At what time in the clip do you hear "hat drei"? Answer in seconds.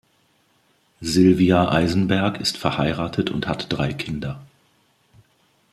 3.47-3.93